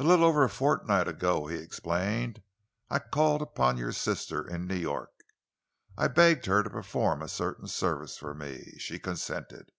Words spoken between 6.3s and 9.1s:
her to perform a certain service for me. She